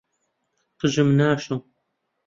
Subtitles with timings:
[0.79, 1.61] قژم ناشۆم.